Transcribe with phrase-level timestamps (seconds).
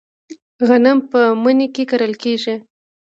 [0.67, 2.55] غنم په مني کې کرل کیږي.